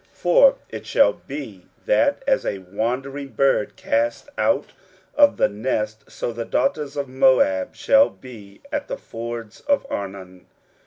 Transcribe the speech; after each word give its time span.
23:016:002 0.01 0.09
For 0.13 0.55
it 0.69 0.85
shall 0.87 1.13
be, 1.13 1.65
that, 1.85 2.23
as 2.25 2.43
a 2.43 2.57
wandering 2.57 3.27
bird 3.27 3.75
cast 3.75 4.29
out 4.35 4.73
of 5.13 5.37
the 5.37 5.47
nest, 5.47 6.09
so 6.09 6.33
the 6.33 6.43
daughters 6.43 6.97
of 6.97 7.07
Moab 7.07 7.75
shall 7.75 8.09
be 8.09 8.61
at 8.71 8.87
the 8.87 8.97
fords 8.97 9.61
of 9.67 9.85
Arnon. 9.91 10.47